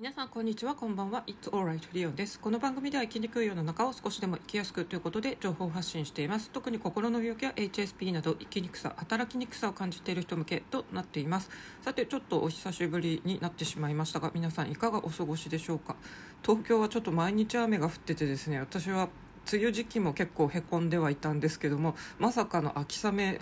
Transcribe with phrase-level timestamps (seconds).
[0.00, 1.22] 皆さんこんにちはこんばんは。
[1.26, 2.40] It's alright リオンです。
[2.40, 6.48] この番組では生きにくい世の中を少しでも生きやすくということで情報発信しています。
[6.48, 11.50] 特に心の病気や HSP など生きにくさ働きにくさを感じている人向けとなっています。
[11.82, 15.96] さてちょっとお久しぶりになってしまいましたが皆さんいかがお過ごしでしょうか？
[16.42, 19.10] 東京はちょっと毎日雨が降っててですね私は
[19.52, 23.40] 梅雨時期も結構へこんではいたんですけどもまさかの秋雨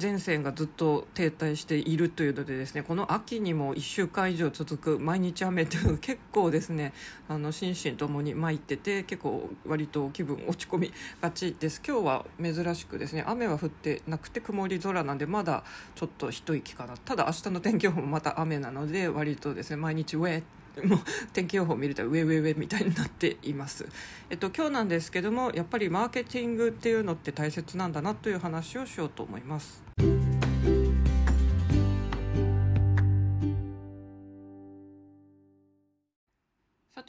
[0.00, 6.92] 前線がずっと停滞しているというのでですねこの秋にも1週間以上続く毎日雨というのが結構ですね
[7.28, 11.80] あの心身ともに参ってて結構割と気分落ち込みがちです。
[11.86, 16.96] 今日は珍しくですね雨は降ってなくて曇り空なんでまだちょっと一息かな。
[16.96, 20.42] ただ明日の天気予報もまた雨なので割とですね毎日ウェー
[20.84, 20.98] もう
[21.32, 23.86] 天気予報を見るとウェウェウェみたいになっています。
[24.30, 29.82] えっと今日なんですけどもやっぱりマーケティングっていうのって大切なんだなという話をしようと思います。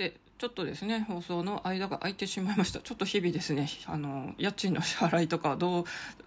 [0.02, 5.84] さてちょっとですね放送の間が空いてしまいましたちょっと日々ですねあの家賃の支払いとかどう、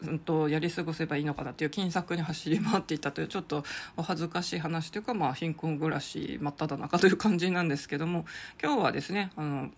[0.07, 3.65] うんと、やり過ごせばいいのかなっていう金策に走り回っていたというちょっと
[3.97, 8.25] お恥ずかしい話というか、まあ、貧困暮らし真っ只中という感じなんですけども
[8.63, 9.71] 今日はですねあの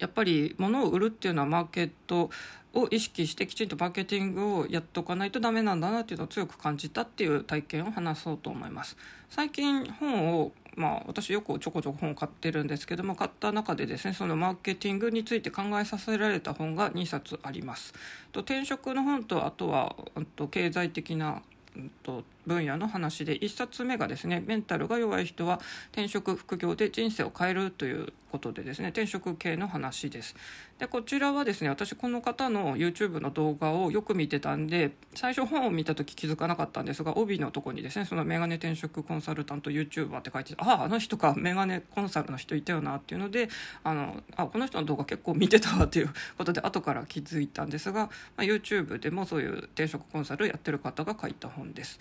[0.00, 2.30] やっぱり物を売るっていうのはマーケット
[2.74, 8.96] を意識してきちんとマーケティングをやっておかないとダメなんだなっていうのを強く感じたっていう体験を話そうと思います。
[9.30, 17.92] 最近本をまあ、私よくちょこちょこ本を買ってるんですけども買った中でですねそのマーケティングについて考えさせられた本が2冊あります。
[18.32, 19.96] と転職の本とあとは
[20.36, 21.42] と経済的な
[22.02, 25.60] と分野の話で1冊目がですねメンタルが弱い人は
[25.92, 30.34] 転職副業で人生を変えるということでですね転職系の話です。
[30.78, 43.48] でこちらはですね私この方の YouTube の動画をよく見てたんで最初本を見た時気づかなかったんですが帯のとこにですねそのメガネ転職コンサルタント YouTuber って書いてあああの人かメガネコンサルの人いたよなっていうので
[43.82, 51.98] あのあこの人の動画結構見てたわっていうことで後から気づいたんですが、まあ、YouTube でもそういう転職コンサルやってる方が書いた本です。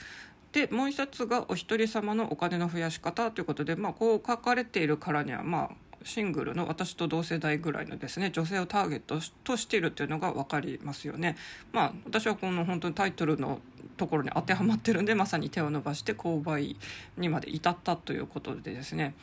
[0.51, 11.35] でもう一冊が「お一人様のお金の増やし方」ということで、まあ、こう書かれているからにはまあシングルの私と同世代ぐらいのですね女性をターゲットとしているというのが分かりますよね。
[11.71, 13.59] まあ私はこの本当にタイトルの
[13.97, 16.75] ところに当てはまってるんでまさに手を伸ばして購買
[17.17, 19.15] にまで至ったということでですね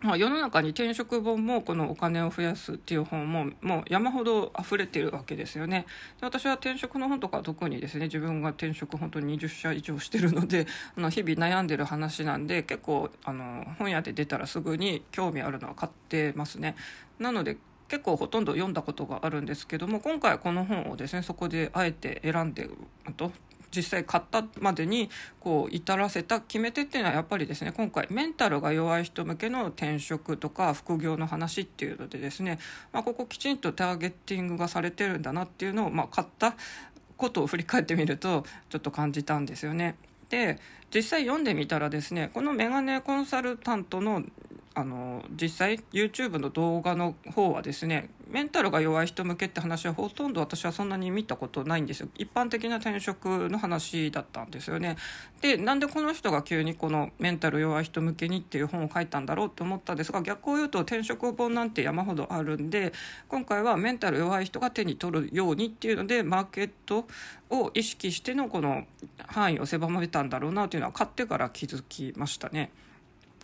[0.00, 5.86] まあ、世の中に転職本もこのお金を増やすっていう本ももう山ほど溢れてるわけですよね。
[6.20, 10.66] で私は転職の本とか特にですね自分が転職本当に20社以上してるので
[10.96, 16.76] あの日々悩んでる話なんで結構あの本屋で出たらすぐに興味あるのは買ってますね。
[17.18, 17.56] なので
[17.88, 22.68] 結構ほとんど読んだことがあるんですけども今回この本をですねそこであえて選んで
[23.16, 23.32] と
[23.74, 32.58] 実際買ったまでにこう至らせた決め手っていうのはやっぱりですね今回メンタルが弱い人向けの転職とか副業の話っていうのでですね、
[32.92, 36.54] まあ、ここきちんとターゲッティングがされてるんだなっていうのを、まあ、買った
[37.16, 39.96] ことを振り返ってみるとちょっと感じたんですよね。
[40.30, 40.58] で
[40.92, 44.22] 実際読んでみたらですねこのメガネコンサルタントの
[44.76, 54.96] あの実際 YouTube の動画の方はですねメンタルが弱い人向けって話はほとんど私はそんなに見たことないんですよ一般的な転職の話だったんですよね
[55.40, 62.92] でなんでこの人が急にこのメンタル弱い人向けにっていう本を書いたんだろうって思ったんですが逆を言うと転職本なんて山ほどあるんで
[63.28, 67.06] 今回はメンタル弱い人が手に取るようにっていうのでマーケット
[67.50, 68.84] を意識してのこの
[69.18, 72.70] 範囲を狭めたんだろうなというのは買ってから気づきましたね。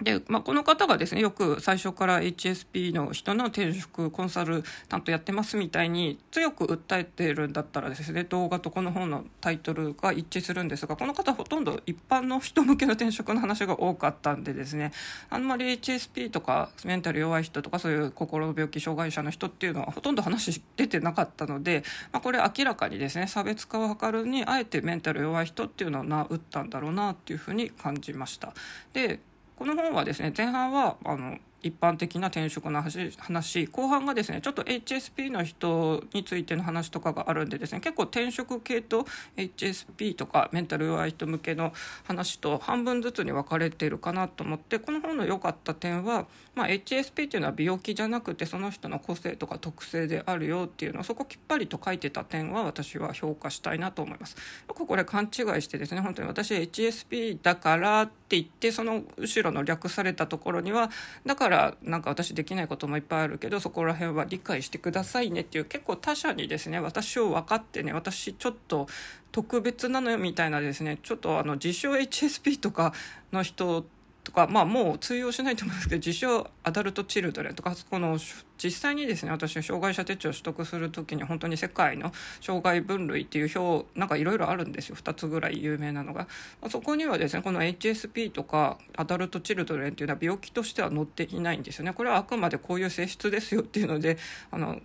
[0.03, 14.93] で、まあ、この方がですねよく最初から HSP の人の転職コンサルタントやってますみたいに強く訴えてるんだったらですね動画とこの本のタイトルが一致するんですがこの方ほとんど一般の人向けの転職の話が多かったんでですね
[15.29, 28.55] あんまり HSP とかメンタル弱い人とかそういう心の病気障害者の人っていうのはほとんど話出てなかったので、まあ、これ明らかにですね差別化を図るにあえてメンタル弱い人っていうのを名打ったんだろうなっていうふうに感じました。
[28.93, 29.21] で
[29.61, 39.07] この本はですね前半はあの一般的な転職の話後半がですねちょっと HSP の人についての話とかがあるんでですね結構転職系と
[39.37, 41.73] HSP とかメンタル弱い人向けの
[42.05, 54.37] 話と半分ずつに分かれてるかなと思ってこの本の良かった点は、まあ、HSP っていうのは病気じゃなくてその人の個性とか特性であるよっていうのをそこきっぱりと書いてた点は私は評価したいなと思います。
[54.69, 60.91] よくこれ勘違いしてですね本当に私 HSP だからって言ってその後ろの略されたところには
[61.27, 68.87] だからからなんか私できないこともいっぱいあるけどそこら辺は理解してくださいねっていう結構他者にですね私を分かってね私ちょっと
[69.33, 72.93] 特別なのよみたいなですねちょっとあの自称 HSP とか
[73.33, 73.85] の人
[74.31, 78.17] とか、まあ、もう通用しないと思うんですけど自称アダルト・チルドレンとかこの
[78.63, 86.29] 実際にですね私障害者手帳を取得する時に本当に世界の障害分類っていう表なんかいろいろあるんですよ2つぐらい有名なのが、
[86.61, 91.93] まあ、そこにはですねこの HSP とかアダルト・チルドレンっていうのは病気としては載っていないんですよね。
[91.93, 94.19] これはあくまでこういう性質ですよっていうので
[94.51, 94.81] あの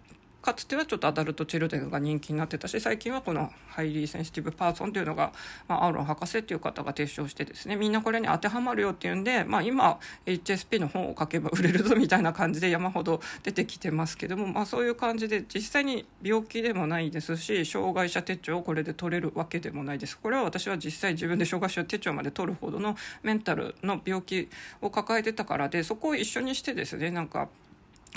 [0.46, 5.34] かつてはちょっとアダルト・チルドレンが人気になってたし最近はこのハイリーセンシティブ・パーソンというのが、
[5.68, 20.16] まあ、アーロン博士っていう方が提唱してですねみんなこれに当てはまるよっていうんで、まあ、今 HSP の本を書けば売れるぞみたいな感じで山ほど出てきてますけども、まあ、そういう感じで実際に病気でもないですし障害者手帳をこれで取れるわけでもないです。
[20.16, 24.48] これは私は実際自分で障害者手帳まで取るほどのメンタルの病気
[24.82, 27.50] を抱えてたからでそこを一緒にしてですねなんか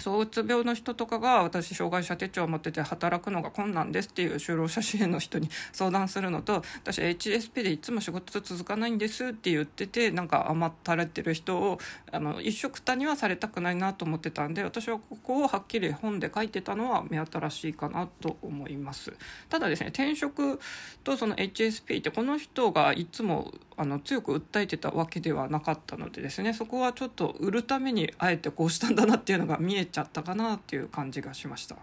[0.01, 11.79] そううつ病の人とかが私障害者手帳を持ってて働くのが困難ですっていう就労者支援の人に相談するのと私 HSP でいつも仕事続かないんですって言っててなんか余ったれてる人を
[12.13, 19.13] あの一緒くたにはされたくないなと思ってたんで私はここをはっきり本で書いてたのは目新しいかなと思います。
[19.49, 20.61] ただですね転職
[21.05, 31.77] とその HSP ってこの人がいつもあの強く訴えてたわけではなかったのでですねそこはちょっと売るためにあえてこうしたんだなっていうのが見えちゃったかなっていう感じがしました。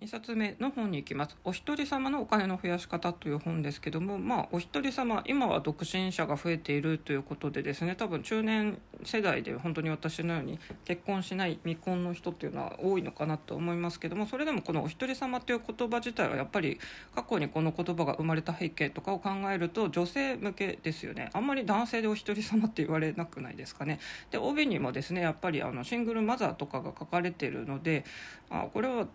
[0.00, 16.80] 2冊目の本に行きます「お一人様のお金の増やし方」という本ですけどもまあお一人様今は独身者が増えているということでですね多分中年世代で本当に私のように結婚しない未婚の人っていうのは多いのかなと思いますけどもそれでもこの「お一人様」という言葉自体はやっぱり
[17.14, 21.28] 過去にこの言葉が生まれた背景とかを考えると女性向けですよね。
[21.34, 24.00] あんまり男性でお一人様って言われなくないですかね。
[24.30, 28.06] で帯にもですねやっぱりあのシングルマザーとかが書かれてるので
[28.48, 29.06] あこれは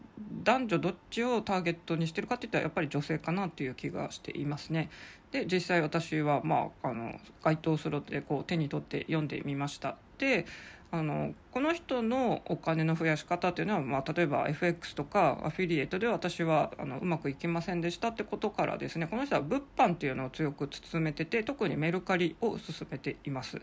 [0.43, 4.89] 男女どっちをターゲットにしてるかっていったらやっぱり女性かなっていう気がしていますね。
[5.31, 9.97] で実際私は、まあ、あの該当するのでこう手に取って読んでみました。
[10.17, 10.45] で
[10.91, 23.59] あのこの人のお金の増やし方っていうのは、まあ、例えば FX とかアフィリエイトで私はあのうまくいきませんでしたってことからですねこの人は物販っていうのを強く進めてて特にメルカリを進めています。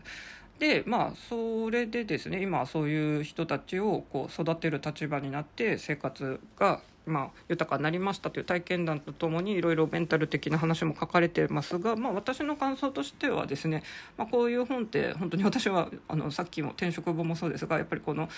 [0.59, 13.83] でまあそれでですね今そういう人たちをこう育てる立場になって生活がまあ、豊かになりましたという体験談とともにいろいろメンタル的な話も書かれてますが、まあ、私の感想としてはですね、
[14.17, 18.29] まあ、こういう本って本当に私はあのさっきも転職本もそうですがやっぱりこの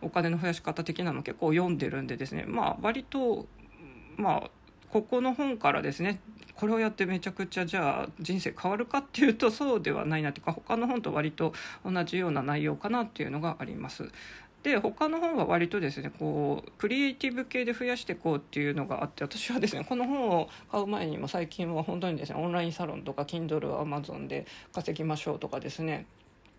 [0.00, 3.46] お金の増やし方的なの結構読んでるんでですね、まあ、割と
[4.16, 4.50] まあ
[4.90, 6.20] ここの本からですね
[6.54, 11.52] これをやってめちゃくちゃじゃあ人生変わるかっていうとそうではないなというか他の本と割と
[11.84, 14.08] 同じような内容かなっていうのがあります。
[14.64, 26.06] で他の本は割とですねこうクリエイティブ系で増やしていこうっていうのがあって私はですね この本を買う前にも最近は本当にですねオンラインサロンとか Kindle Amazon で稼ぎましょうとかですね。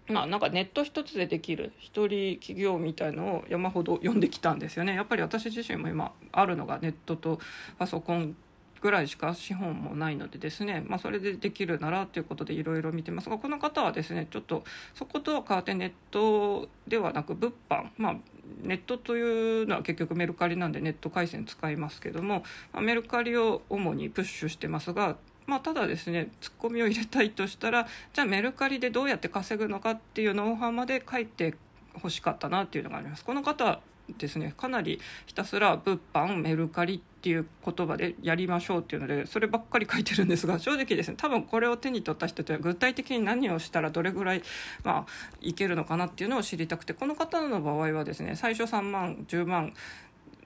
[0.08, 4.94] まあ、なんかネット一つでできる一人企業みたいのを山ほど読んできたんですよね。
[4.94, 7.40] やっぱり私自身も今あるのがネットと
[7.80, 8.36] パソコン
[8.82, 14.64] ぐらいしか資本もないのでですね、まあ、それでできるならということでいろいろ見てますがこの方はですねちょっと
[14.94, 18.16] そことは変わってネットではなく物販まあ
[18.62, 22.44] ネットというのは結局メルカリなんでネット回線使いますけども、
[22.74, 25.18] まあ、メルカリを主にプッシュしてますが
[25.48, 31.54] まあ、ただですねツッコミを入れたいとしたらじゃあメルカリでどうやって稼ぐのかっていうノウハウまで書いて
[31.94, 33.24] ほしかったなっていうのがあります。
[33.24, 33.80] この方
[34.18, 44.44] ですねかなりひたすら物販メルカリっていう言葉でやりましょうっていうのでそればっかり書いてるんですが正直ですね多分これを手に取った人って具体的に何をしたらどれぐらい
[44.84, 49.74] まあいけるのかなっていうのを知りたくてこの方の場合はですね最初3万10万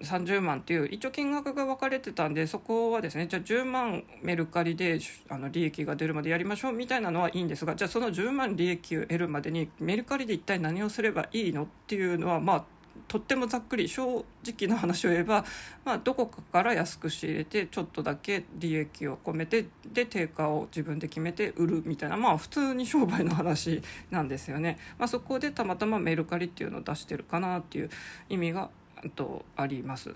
[0.01, 4.99] 30万っていう一応金額が分かれてたんでそこはですねじゃあ10万メルカリで
[5.29, 12.65] あの利益が出るまでやりましょうみたいなのはいいんですがじゃあその10万利益を得るまでにメルカリで一体何をすればいいのっていうのはまあ
[13.07, 15.43] とってもざっくり正直な話を言えば、
[15.83, 23.81] まあ、どこかから安く仕入れてちょっとだけ利益を込めてで定価を自分で決めて売るみたいなまあ普通に商売の話
[24.11, 24.77] なんですよね。
[24.97, 27.89] まあ、そこでたまたまメルカリっていうのを出してるかなっていう
[28.29, 28.69] 意味が
[29.15, 30.13] とあります。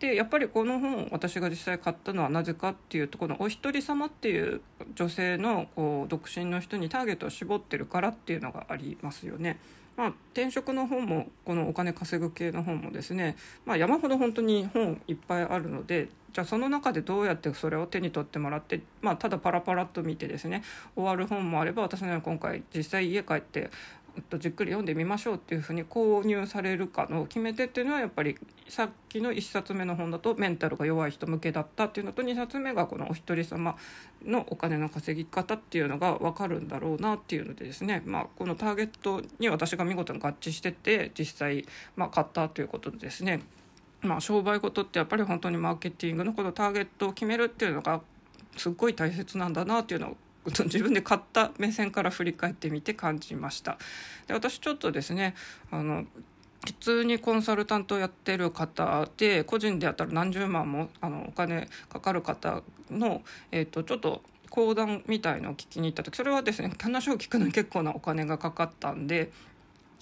[0.00, 4.60] でやっぱりこの本私が実際買ったのはなぜかっていうとこのお一人様っていう
[4.96, 9.60] 女性のこう独身の人にターゲットを絞ってるからっていうのがありますよね。
[9.96, 20.62] まあ、転職の本もこのお金稼ぐ系の本もですね、まあ、山ほど本当に本いっぱいあるのでじゃあその中でどうやってそれを手に取ってもらって、まあ、ただパラパラっと見てですね
[20.94, 23.70] 終わる本もあれば私のように今回実際家帰って
[24.28, 28.36] とじっくり読んでみましょうっていうふうに購入されるかの決め手っていうのはやっぱり
[28.68, 33.76] さっきの1冊目の本だとメンタルが弱い人向けだったっていうのと2冊目がこのお一人様
[34.24, 41.66] のお金の稼ぎ方っていうのが分かるんだろうなっていうのでですね、まあ、このターゲットに私が見事に合致してて実際
[41.96, 43.42] ま買ったということでですね
[44.02, 48.00] まあ、商売事ってやっぱり本当にマーケティングのこのターゲットを決めるっていうのが
[48.56, 50.16] すっごい大切なんだなっていうのを
[50.64, 53.78] 自分で買った目線から振り返ってみて感じました。
[54.26, 55.34] で私ちょっとですね
[55.70, 56.04] あの
[56.64, 69.32] 普通にコンサルタントをやってる方で個人でやったら何十万もあのお金かかる方の、えーと、ちょっと講談みたいのを聞きに行った時それはですね話を聞くのに結構なお金がかかったんで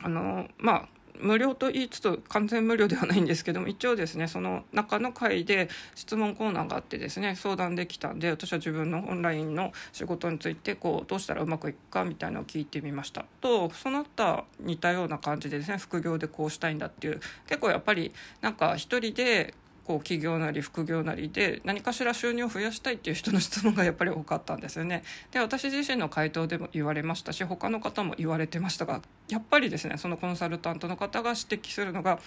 [0.02, 0.88] あのまあ
[1.22, 13.24] 無料と言いつつ完全無料ではないんですけども一応ですねその中の会で質問コーナーがあってですね相談できたんで私は自分のオンラインの仕事についてこうどうしたらうまくいくかみたいなのを聞いてみました。
[13.40, 19.54] とその他似たような感じでですね副業でこうしたいんだっていう結構やっぱりなんか一人で
[19.90, 25.02] こう起業なり副業なりで何かしら収入を増やしたいっていう人の質問がやっぱり多かったんですよね。
[25.32, 32.20] で私自身の回答でも言われましたし他の方も言われてましたがやっぱりですねそのコンサルタントの方が指摘するのが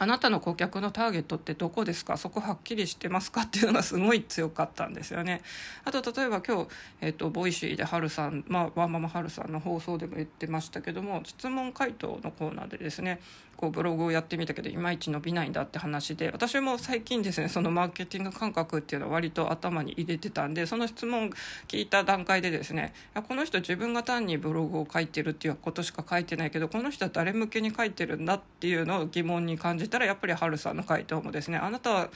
[0.00, 2.16] あなたの顧客のターゲットってどこですか？
[2.16, 3.42] そこはっきりしてますか？
[3.42, 5.42] っていうのがすごい強かったんですよね。
[5.84, 6.68] あと例えば今日、
[7.00, 13.20] えーと、ボイシーでハルさん、まあ、ワーママハルさんの放送でも言ってましたけども質問回答のコーナーでですね
[13.58, 21.30] こうブログをやってみたけどいまいち伸びないんだって話で私も最近ですねそのマーケティング感覚っていうのは割と頭に入れてたんでその質問
[21.66, 22.94] 聞いた段階でですね
[23.26, 32.10] この人自分が単にブログを書いてるっていうことしか書いてないけどこの人は誰向けに書いてるんだっていうのを疑問に感じたらやっぱりハルさんの回答もですねあなた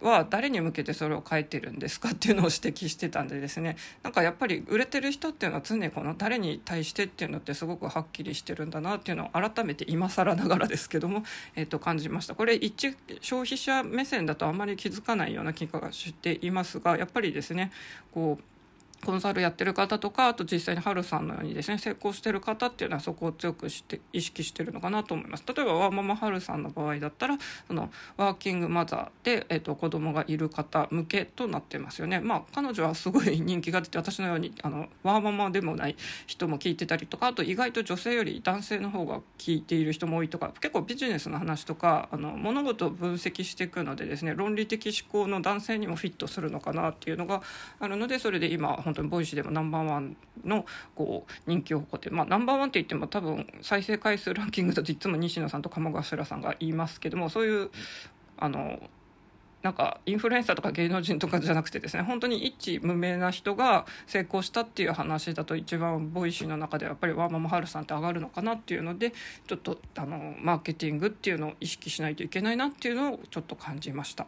[0.00, 12.34] は誰に向けてそれを書いてるんですかっていうのを指摘してたんでですねなんかやっぱり売れてる人っていうのは常にこの誰に対してっていうのってすごくはっきりしてるんだなっていうのを改めて今更ながらですけども、えっ、と感じました。
[12.34, 17.72] これ一消費者目線だとあんまり気づかないような気がしていますがやっぱりですね
[18.12, 18.57] こう
[19.04, 25.44] コンサルやってる方とかあと実際にハルさんのようにですね成功してる方っていうのはそこを強くして意識してるのかなと思います。
[25.46, 32.20] 例えばワーママハルさんの場合だったらそのワーキングマザーで、えーと、子供がいる方向けとなってますよね。
[32.20, 47.42] まあ彼女はすごい人気が出て私のようにあのワーママでもない人も聞いてたりとかあと意外と女性より男性の方が聞いている人も多いとか結構ビジネスの話とかあの物事を分析していくのでですね論理的思考の男性にもフィットするのかなっていうのが
[47.78, 50.64] あるのでそれで今本当にボイシーでもナンバーワンの
[50.94, 57.70] こう人気を誇ってまあナンバーワンって言っても多分再生回数ランキングだといつも西野さんと鴨頭さんが言いますけどもそういう
[58.38, 58.80] あの
[59.62, 69.12] なんかインフルエンサーとか芸能人とかじゃなくてですね本当にいち無名な人が成功したっていう話だと一番ボイシーの中ではやっぱりワーママハルさんって上がるのかなっていうので
[69.46, 74.26] ちょっとあのマーケティングっていうのを意識しないといけないなっていうのをちょっと感じました。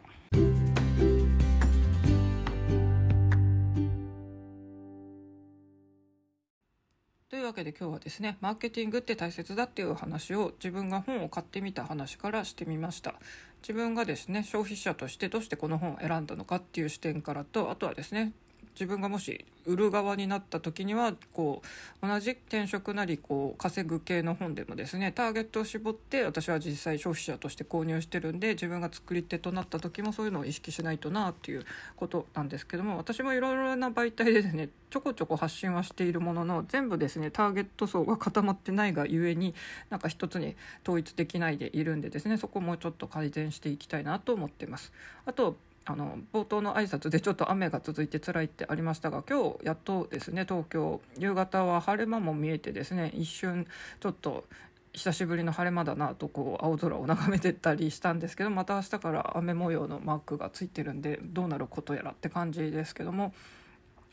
[7.51, 13.15] わけで今日はですねマーケティングって大切だっていう話を自分が本を買ってみた話からしてみました。
[13.61, 18.31] 自分がですね消費者としてどうしてこの本を選んだのかっていう視点からとあとはですね
[18.73, 21.61] 自分がもし売る側になった時にはこ
[22.01, 39.53] う同じ転職なりこう稼ぐ系の本でもですねターゲットを絞って私は実際消費者として購入してるんで自分が作り手となった時もそういうのを意識しないとなっていうことなんですけども私もいろいろな媒体でですねちょこちょこ発信はしているものの全部ですねターゲット層が固まってないがゆえに
[39.89, 44.91] なんか一つに統一できないでいるんでですねそこもちょっと改善していきたいなと思ってます。
[45.25, 53.65] あとあの冒頭の挨拶でちょっと雨が続いて辛いってありましたが今日やっとですね東京夕方は晴れ間も見えてですね一瞬
[53.99, 54.45] ちょっと
[54.93, 63.33] 久しぶりの晴れ間だなとこう青空を眺めてたりしたんですけどまた明日から雨模様のマークがついてるんでどうなることやらって感じですけども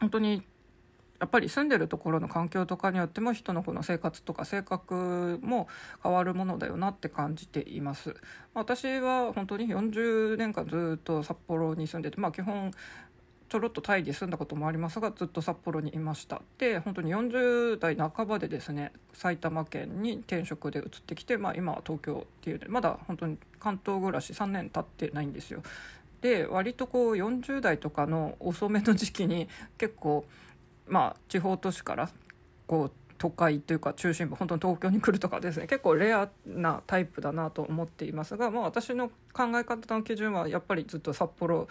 [0.01, 0.43] 本当に
[1.21, 5.69] やっぱり住んでるところの環境とかによっても人のこの生活とか性格も
[6.03, 8.15] 変わるものだよなって感じています。
[8.55, 12.73] 私は本当に40年間ずっと札幌に住んでてまあ基本
[13.49, 16.43] ちょろっとタイで住んだこともありますがずっと札幌にいました。
[16.59, 25.63] で本当に40代半ばでですね埼玉県に転職で移ってきて、まあ、今は東京っていうまだ本当に関東暮らし3年経ってないんですよ。
[26.21, 29.49] で割とこう40代とかの遅めの時期に
[29.79, 30.27] 結構
[30.89, 32.11] まあ、地方都市から
[32.67, 41.69] こう都会というか中心部本当に東京に来るとかですね結構レアなタイプだなと思っていますが、まあ、私の考え方の基準はやっぱりずっと札幌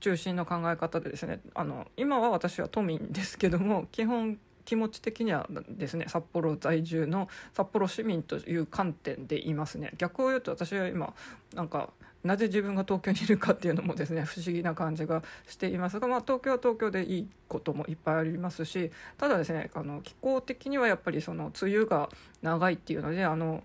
[0.00, 9.92] 中心の考え方でですねあの今は私は都民ですけども基本気持ち的にはですね札幌在住の札幌市民という観点でいますね。
[9.98, 11.14] 逆を言うと私は今
[11.54, 11.90] なんか
[12.24, 16.00] なぜ自分が東京にいるかっていうのもですね 不思議な感じがしています。
[16.00, 22.08] が、まあ、東京は東京でいいこともいっぱいありますしただですねあの気候的にはやっぱりその梅雨が
[22.42, 23.62] 長いっていうのであの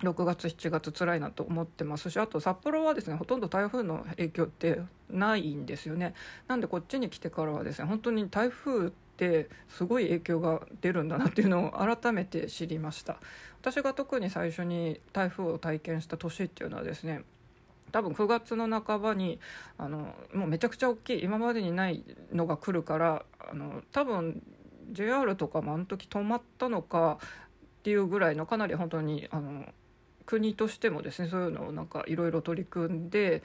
[0.00, 4.80] 6月7月辛いなと思ってますしあと札幌はですねほとんど台風の影響って
[5.10, 6.14] ないんですよね。
[6.48, 13.18] なんでこっちに来てからはですね本当に台風ってすごい影響が出るんだなっていうのを改めて知りました。
[13.60, 17.22] 私が特に最初に台風を体験した年っていうのはですね
[17.92, 19.38] 多分9月の半ばに
[19.78, 24.42] あのもうめちゃくちゃ大きい今までにないのが来るからあの多分
[24.90, 29.66] JR とかもあの時止まったのかっていうぐらいのかなり本当にあの
[30.26, 33.42] 国としてもですねそういうのをなんかいろいろ取り組んで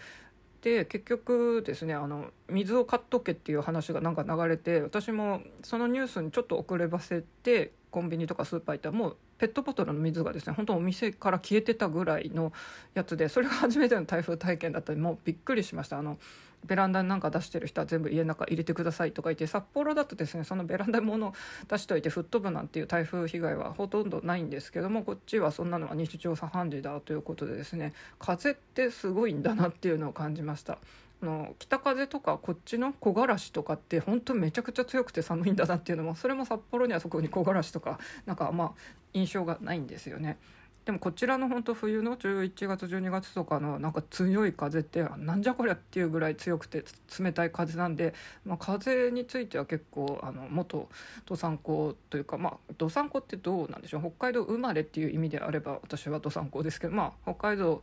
[0.62, 12.54] で結局ですねあの水を買っとけっていう話がなんか流れて私もそのニュースにちょっと遅ればせてコンビニとかスーパー行ったらもうペットボトルの水がですね本当お店から消えてたぐらいの
[12.94, 16.20] やつでそれが初めての台風体験だったんでもうびっくりしましたあの
[16.64, 21.34] ベランダになんか出してる人は全部家の中入れてくださいとか言って札幌だとですねそのベランダに物
[21.68, 30.78] 出しといて吹っ飛ぶなんていう台風被害はほとんどないんですけどもこっちはそんなのは日常茶飯事だということでですね風ってすごいんだなっていうのを感じました。
[31.22, 38.72] の北風とかこっちの木枯らしとかって本当めちゃくちゃ強くて寒いんだなっていうのもそれも札幌にはそこに木枯らしとかなんかまあ
[39.14, 40.38] 印象がないんですよね。
[40.86, 46.86] でもこちらの本当冬の11月12月とかのなんか強い風ってなんじゃこりゃっていうぐらい強くて
[47.20, 48.14] 冷たい風なんで、
[48.46, 50.88] まあ、風については結構あの元
[51.26, 54.02] 土産子というかまあ土産子ってどうなんでしょう？
[54.02, 57.82] 北海道生まれっていう意味であれば私は土産子ですけどまあ北海道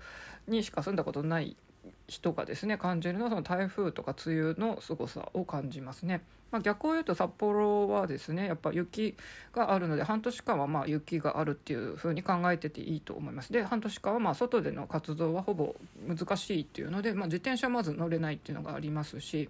[0.49, 1.59] にしか住んだことない
[2.07, 6.23] 人がですね感じるのはその台風とか梅雨の凄さを感じますね。
[6.51, 9.17] まあ、逆を言うと札幌はですねやっぱ雪
[9.53, 13.53] があるので半年間はま雪があるっていう風に考えてていいと思います。
[13.53, 15.75] で半年間はま外での活動はほぼ
[16.07, 19.49] 難しいっていうので、まあ、自転車まず乗れないっていうのがありますし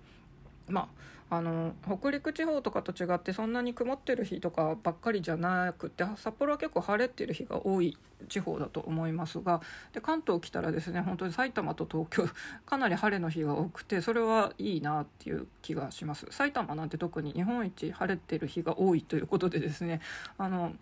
[0.68, 7.96] まああの北陸地方とかと違ってそんなに曇ってる日とかばっかりじゃなくて札幌は結構晴れてる日が多い
[8.28, 9.60] 地方だと思いますが
[9.92, 12.28] で関東来たらですね本当に埼玉と東京
[12.66, 16.26] かなり晴れの日が多くてそれはいいなっていう気がします。
[16.30, 20.00] 埼玉なんて特に日本一晴れてる日が多いということでですね
[20.38, 20.74] あの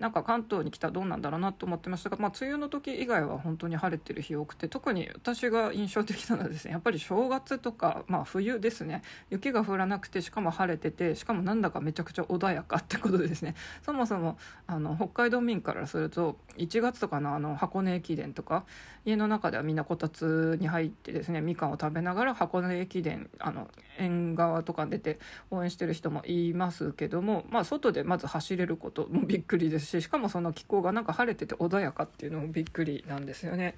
[0.00, 9.02] なんか関東に来たらどうなんだろうなと思ってましたが、まあ、梅雨の時以外は本当に晴れてる日多くて特に私が印象的なのはですね やっぱり正月とか、まあ、冬ですね。
[9.28, 13.54] 雪が降らなくてしかも晴れててしかもなんだかめちゃくちゃ穏やかってことですね。
[13.84, 18.64] そもそもあの北海道民からすると1月とかのあの箱根駅伝とか
[19.04, 25.18] 家の中ではみんなこたつに入ってですねみかんを食べながら箱根駅伝あの縁側とかに出て
[25.50, 33.74] 応援してる人もいますけども、まあ、外でまず走れることもびっくりですししかもその気候がなんか晴れてて穏やかっていうのもびっくりなんですよね。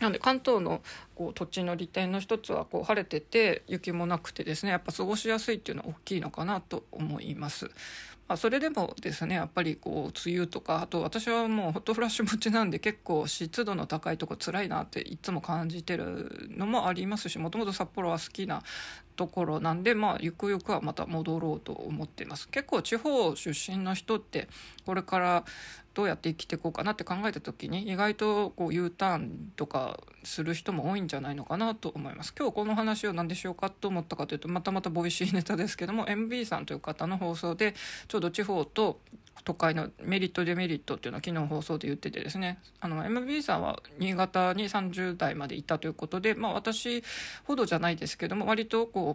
[0.00, 0.80] なんで関東の
[1.16, 7.70] こう土地の利点の一つはこう晴れてて雪もなくてですねやっぱ過ごしやすいっていうのは大きいのかなと思います。
[8.28, 18.62] まあ、それでもですねやっぱりこう梅雨とかあと私はもうホットフラッシュ持ちなんで結構湿度の高いとこ辛いなっていつも感じてるのもありますしもともと札幌は好きな
[19.18, 22.48] ところなんでまあゆくゆくはまた戻ろうと思っています。
[22.48, 24.48] 結構地方出身の人って
[24.86, 25.44] これから
[25.92, 32.32] どうやって生きていこうかなって考えた時に意外とこう U ターンとかする人も多いんじゃないのかなと思います。
[32.38, 37.74] 今日この話を何でしようかと思ったかというとまたまたボイシーネタですけども MB さんという方の放送で
[38.06, 39.00] ちょうど地方と
[39.44, 42.58] 都会のメリットデメリットっていうのは昨日放送で言っててですね。
[42.80, 47.02] あの MB さんは新潟に30代までいたということで、まあ、私
[47.44, 49.07] ほどじゃないですけども割とこう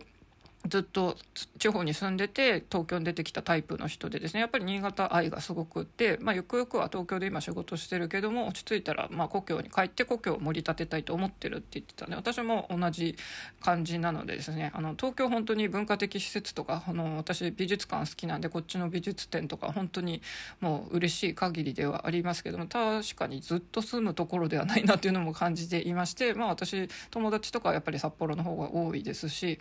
[0.67, 1.17] ずっと
[1.57, 13.17] 地方に住んでて東京に出てきたタイプの人でですねやっぱり新潟愛がすごくって、まあ、ゆくゆくは東京で今仕事してるけども落ち着いたらまあ故郷に帰って故郷を盛り立てたいと思ってるって言ってたんで私も同じ
[13.61, 20.21] 感じなのでですねあの東京本当に文化的施設とかあの私美術館好きなんでこっちの美術展とか本当に
[20.61, 29.59] もう嬉しい限りではありますけども確かにずっと住むところではないなっていうのも感じていましてまあ私友達とかはやっぱり札幌の方が多いですし。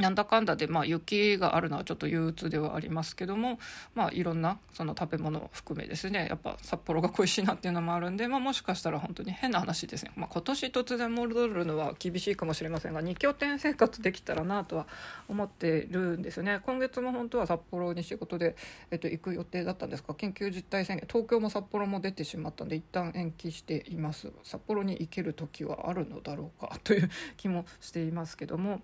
[0.00, 3.58] なんだかんだで、まあ、雪があるのはちょっと憂鬱ではありますけども、
[3.94, 14.86] まあ、いろんなその食べ物を含めですねやっぱ札幌が恋しいなっていうのもあるんで、まあ、もしかしたら本当に変な話ですね、まあ、今年突然戻るのは厳しいかもしれませんが2拠点生活できたらなとは
[15.28, 16.60] 思ってるんですね。
[16.64, 18.56] 今月も本当は札幌に仕事で、
[18.90, 24.32] えっと、行く予定だったんですが緊急事態宣言東京も札幌も出てしまったんで一旦延期しています。
[24.42, 28.80] 札幌に行ける時はあるのだろうかという気もしていますけども。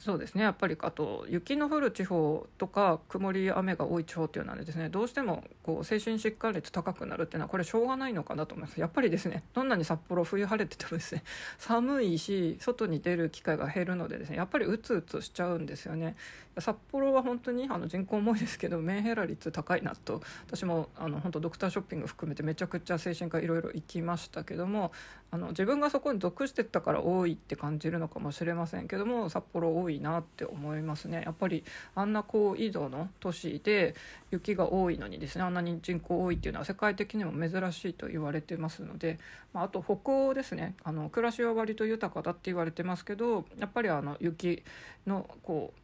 [0.00, 0.42] そうですね。
[0.42, 4.88] やっぱりあと雪の降る地方とか曇り雨が多い地方っていうのはですね。
[4.88, 8.80] どうしてもこう精神疾患率高くなるっていうのはこれしょうがないのかなと思います。
[8.80, 11.22] やっぱりですねどんなに札幌冬晴れててもですね
[11.58, 16.16] 寒いし外に出る機会が減るのでですねやっぱりうつうつしちゃうんですよね。
[16.58, 24.92] 札幌は本当にあの人口重いですけどメンヘラ率高いなと私もあの本当ドクターショッピング含めてめちゃくちゃ精神科いろいろ行きましたけども
[25.30, 31.22] あの自分がそこに属してったから多いって感じるのかもしれませんけども札幌多いいなって思いますね。
[31.24, 33.94] やっぱりあんな高緯度の都市で
[34.30, 39.18] 雪が多いのにですねあんなに人口多いっていうのは世界的にも珍しいと言われてますので、
[39.52, 40.74] まあ、あと北欧ですね。
[40.84, 44.62] あの暮らしは割と豊かだって言われてますけどやっぱりあの雪
[45.06, 45.80] のこう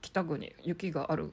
[0.00, 1.28] 北国雪があるっ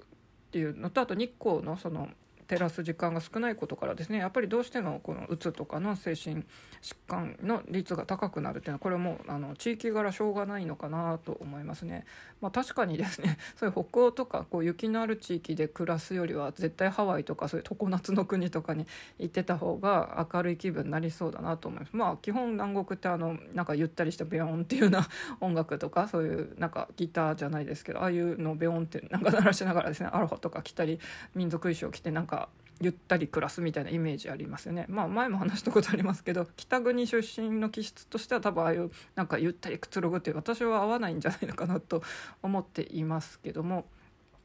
[0.52, 2.10] ていうのとあと日光のその
[2.48, 6.44] 照らす時間が少ないことからですねやっぱりどうしてもこのうつとかの精神
[6.82, 12.06] 疾患の率が高くなるっていうのはこれもあの地域柄しょうがないのかなと思いますね。
[12.42, 18.86] まあ、確かにですね そういう北欧とかこう雪のある地域で暮らすよりは絶対ハワイとかそういう常夏の国とかに
[19.18, 21.96] 行ってた方が明るい気分になりそうだなと思います。
[21.96, 25.08] まあ基本南国ってあのなんかゆったりしたベヨンっていうような
[25.42, 31.00] 音楽とかそういうなんかギターじゃないですけどああいうのをベヨンってなんか鳴らしながらですねアロハとか着たり
[31.34, 32.35] 民族衣装着てなんか
[32.82, 42.04] ゆったり暮らすみたいなイメージありますよねまあ前も話したことありますけど北国出身の気質としては多分ああいうなんかゆったりくつろぐって私は合わないんじゃないのかなと
[42.44, 43.86] 思っていますけども。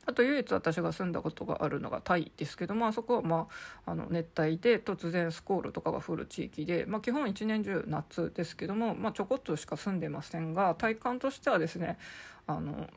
[0.06, 3.46] あと唯一私が住んだことがあるのがタイですけどもあそこは、ま
[3.86, 11.98] あ、あの熱帯で突然スコールとかが降る地域で、まあ、基本一年中夏ですけども、まあ、ちょこっとしか住んでませんが体感としてはですね
[12.46, 12.88] あの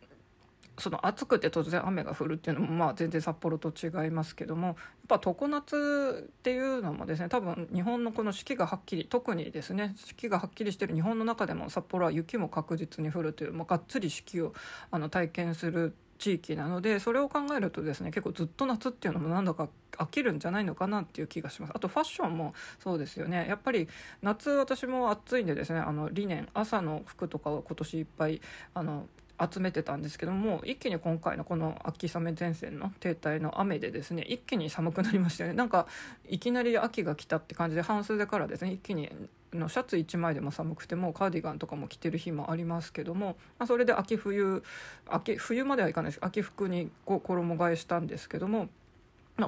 [0.77, 4.75] その暑くて突然雨が降るっていうのもまあ全然札幌と違いますけどもやっ
[5.07, 14.53] ぱ常夏っていうのもですね多分日本のこの四季がはっきり特にですね四季がはっきりしてる日本の中でも札幌は雪も確実に降るという、まあ、がっつり四季を
[14.89, 21.73] あの体験する地域なのでそれを考えるとですね結構ずっと夏っていうのもなんだか飽きるんじゃないのかなっていう気がします。
[21.75, 23.45] あとファッションもそうですよね。
[23.47, 23.87] やっぱり
[24.21, 28.41] 夏私も暑いんでですねあのリネン朝の服とかを今年いっぱい
[28.73, 29.05] あの
[29.39, 35.55] 集めてたんですけども一気に今回のこの秋雨前線の停滞の雨でですね一気に寒くなりましたよね。
[35.55, 35.87] なんか
[36.29, 39.09] いきなり秋が来たって感じで半袖からですね一気に
[39.53, 44.63] のシャツ1枚でも寒くてもカーディガンとかも着てる日もありますけども、まあ、それで秋冬
[45.07, 46.19] 秋冬まではいかないです。
[46.23, 48.69] 秋服にこう衣替えしたんですけども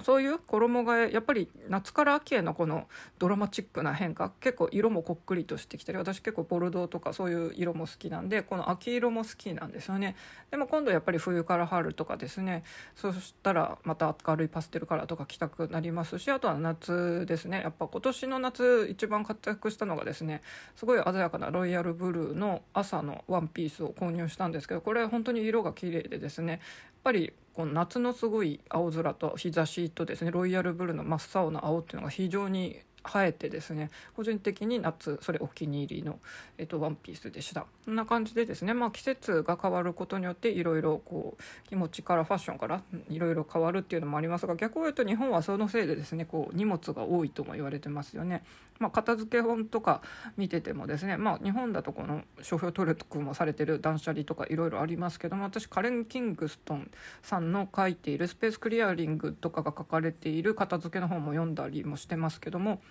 [0.03, 2.87] そういう衣替えやっぱり夏から秋へのこの
[3.19, 10.15] ドラマチックな変化結構色もこっくりとしてきたり私結構ボルドーとかそういう色も好きなんでこの秋色も好きなんですよね。
[10.49, 12.63] でも今度やっぱり冬から春とかですね。
[12.95, 17.61] そしたらまた明るいパステルカラーとか着たくなりますしあとは夏ですね。
[17.61, 20.41] やっぱ今年の夏一番活躍したのがですね
[20.75, 26.59] すごい鮮やかなロイヤルブルーの朝のワンピースを購入したんですけどこれ本当に色が綺麗でですね
[27.05, 36.19] ぱりこの夏のすごい青空と日差しとですねロイヤルブルーの真っ青な青っていうのが非常に生えてですね個人的に夏それお気に入りの、
[36.57, 37.65] えっと、ワンピースでした。
[37.85, 48.43] こんな感じでですね、まあ、季節が変わることによっていろいろこう気持ちからファッションからいろいろ変わるっていうのもありますが逆を言うと日本はそのせいでですねこう荷物が多いとも言われてますよね、
[48.79, 50.01] まあ、片付け本とか
[50.37, 56.89] 見ててもですね、まあ、日本だとこの商標登録もされてる断捨離とかいろいろありますけども私カレン・キングストン
[57.21, 62.81] さんの書いているスペースクリアリングとかが書かれている片付けの本も読んだりもしてますけども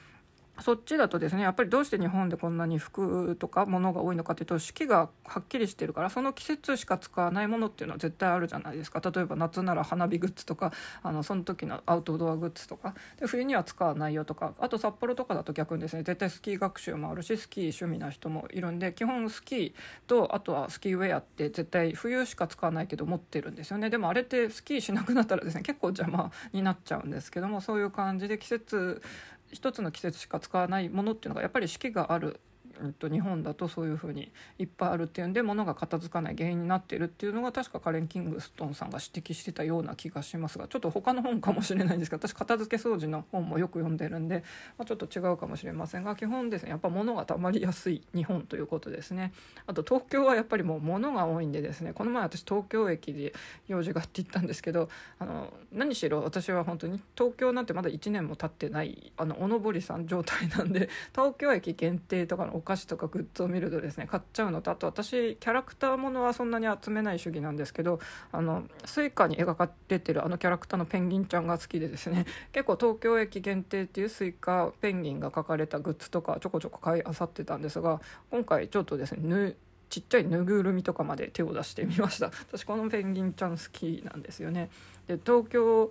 [0.60, 9.00] そっちだとですねやっぱりどうして日本でこんなに服とか物が多いのかというと四季がはっきりしてるからその季節しか使わないものっていうのは絶対あるじゃないですか。
[9.00, 12.94] 例えば夏なら花火グッズとかあのその時のアウトドアグッズとか。
[13.18, 14.54] で冬には使わないよとか。
[14.60, 19.72] あと札幌とかだと逆にですね絶対スキー学習もあるしスキー趣味な人もいるんで基本スキー
[20.06, 23.90] とあとはスキーウェアって絶対冬しか使わないけど持ってるんですよね。
[23.90, 29.02] でもあれってスキーしなくなったらですね結構邪魔になっちゃうんですけどもそういう感じで季節
[29.54, 32.40] 一つの季節しか使わないものっていうのがやっぱり四季がある
[32.82, 44.44] えっと、日本だとそういうふうにいっぱいあるっていうんで物が片付かない原因になってるっていうのが確かカレン・キングストンさんが指摘してたような気がしますがちょっと他の本かもしれないんですけど私片付け掃除の本もよく読んでるんで、
[44.78, 49.32] まあ、ちょっと違うかもしれませんが基本ですねやっぱ物がたまりやすい日本ということですね。
[49.66, 53.32] あと東京はやっぱりもう物が多いんでですねこの前私東京駅で
[53.68, 68.00] 用事があって行ったんですけどあの何しろ私は本当に東京なんてまだ1年も経ってないあのおのぼりさん状態なんで東京駅限定とかの菓子とかグッズを見るとですね買っちゃうのとあと私キャラクターものはそんなに集めない主義なんですけど
[68.33, 78.00] あの Suica に描かれてるあのキャラクターのペンギンちゃんが好きでですね 結構東京駅限定っていう Suica ペンギンが描かれたグッズとかちょこちょこ買いあさってたんですが
[78.31, 79.57] 今回ちょっとですね
[79.94, 82.33] ちっちゃいぬいぐるみとかまで手を出してみました。
[82.50, 84.68] 私このペンギンちゃん好きなんですよね。
[85.07, 85.88] で東京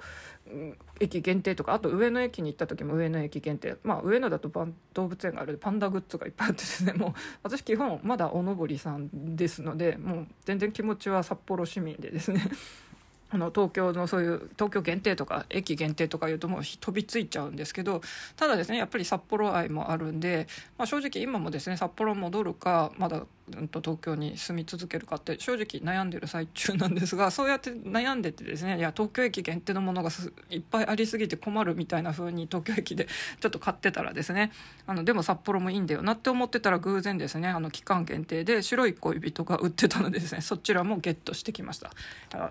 [0.99, 3.77] 駅限定とかあと上野駅に行った時も上野駅限定。
[3.81, 4.51] まあ上野だと
[4.93, 6.91] 動物園があるパンダグッズがいっぱいあってですね。
[6.99, 7.13] もう
[7.43, 12.41] 私基本まだおのぼりさんですのでもう全然気持ちは札幌市民でですね。
[13.31, 18.01] あの東京のそういう東京限定とか駅限定とかいうともう飛びついちゃうんですけど
[18.35, 23.25] ただですねやっぱり札幌愛もあるんで、まあ、正直今もですね札幌戻るかまだ
[23.69, 30.09] と東京に住み続けるかって正直悩んでる最中なんですがそうやって悩んでてですねいや東京駅限定のものが
[30.49, 33.07] いっぱいありすぎて困るみたいな風に東京駅で
[33.41, 34.51] ちょっと買ってたらですね
[34.87, 41.91] あのでも札幌もいいんだよなって思ってたら偶然ですねあの期間限定で白い恋人が売ってたのでですね そちらもゲットしてきました。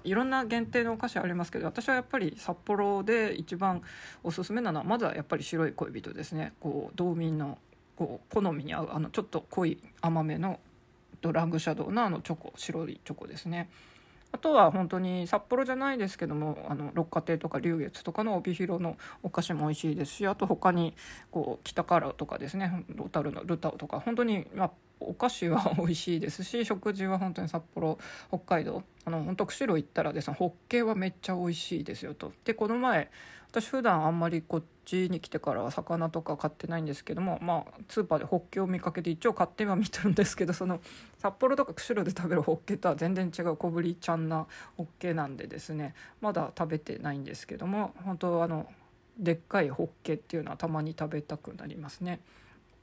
[0.05, 3.83] いろんな限定のお菓子ありますけど私はやっぱり札幌で一番
[4.23, 6.53] おすすめなのはまずはやっぱり白い恋人ですね。
[6.61, 7.59] こう道民の
[7.97, 10.61] こう好みに合うあのちょっと濃い甘めの
[11.23, 13.71] とラングシャドウのあのチョコ白いチョコですね
[14.33, 20.95] あとは本当に札幌じゃないですけどもあの六花亭とか龍月とかの帯広のお菓子も美味しいですしあと他に
[21.31, 32.33] こう北からとかですねロタルのルタオとか本当に、まあ、お菓子は美味しいですし食事は本当に札幌北海道あの本当釧路行ったらですねホッケーはめっちゃ美味しいですよと。
[32.45, 33.11] でこの前
[33.53, 40.81] 私普段あんまりこっちに来てからは魚とか買ってないんですけどもまあスーパーでホッケを見かけて一応買っては見てるんですけどその
[41.21, 44.47] 札幌とか釧路で食べるホッケとは全然違う小ぶりちゃんな
[44.79, 48.73] ホッケなんでですねまだ食べてないんですけども本当あの
[49.19, 52.21] でっかいホッケっていうのはたまに食べたくなりますね。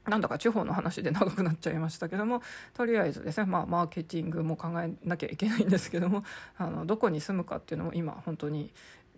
[0.06, 6.24] なんだか地方の話で長くなっちゃいましたけどもとりあえずですね、まあ、マーケティングも考えなきゃいけないんですけども
[6.56, 8.72] あのどこに住むかっていうのも今本当に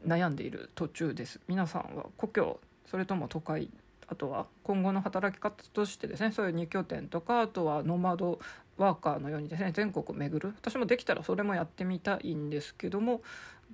[0.07, 3.71] 悩んでいる途中です皆さんは故郷それとも都会
[4.09, 8.39] あとは今後の働き方としてですねそういう2拠点とかあとはノマド
[8.77, 13.23] ワーカーのようにですね全国を巡る私もできたらそれもやってみたいんですけども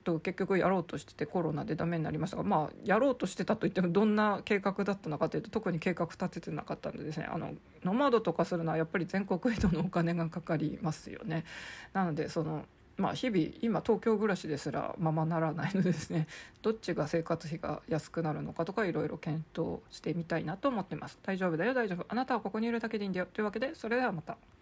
[0.04, 7.52] と結局やろうとしててコロナでダメになりましたがまあやろうとしてたといってもどんな計画だったのかというと特に計画立ててなかったんでですねあの
[7.84, 11.44] ノマドとかするのはやっぱり全国移動のお金がかかりますよね。
[11.92, 12.64] なのでその
[12.98, 16.26] まあ、日々今東京暮らしですらままならないのでですね。
[16.62, 21.16] どっちが生活費が安くなるのかとかいろいろ検討してみたいなと思ってます。
[21.22, 22.04] 大丈夫だよ大丈夫。
[22.08, 23.26] あなたはここにいるだけでいいんだよ。
[23.32, 24.36] というわけでそれではまた。